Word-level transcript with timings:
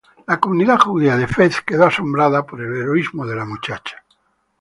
La 0.25 0.39
comunidad 0.39 0.79
judía 0.79 1.15
de 1.15 1.27
Fez 1.27 1.61
quedó 1.61 1.85
asombrada 1.85 2.43
por 2.43 2.59
el 2.59 2.75
heroísmo 2.75 3.23
de 3.27 3.35
la 3.35 3.45
muchacha. 3.45 4.03